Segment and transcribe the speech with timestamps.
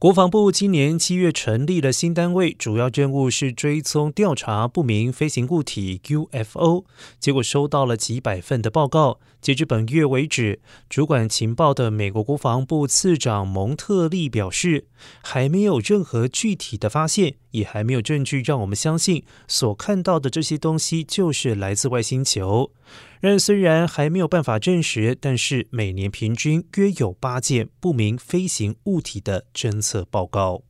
[0.00, 6.84] 国防部今年七月成立了新单位，主要任务是追踪调查不明飞行物体 UFO。
[7.18, 9.18] 结果收到了几百份的报告。
[9.40, 14.86] 截至本月为止，主管情报的美国国防部次长蒙特利表示，
[15.20, 22.70] 还没有任何具体的发现，也还没有证据让我们相信所看到的这些东西就是来自外星球。
[23.20, 30.62] 然虽然还没有办法证实，但是每年平均约有八件不明飞行物体的侦测报告。